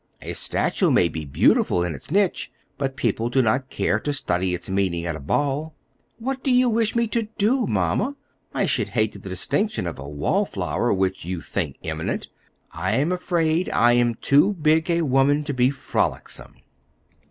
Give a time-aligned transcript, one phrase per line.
[0.23, 4.55] A statue may be beautiful in its niche, but people do not care to study
[4.55, 5.75] its meaning at a ball."
[6.17, 8.15] "What do you wish me to do, Mamma?
[8.51, 12.29] I should hate the distinction of a wall flower, which you think imminent.
[12.71, 16.55] I am afraid I am too big a woman to be frolicsome."